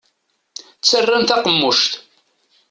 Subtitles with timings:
[0.79, 1.91] Ttarran taqemmuct.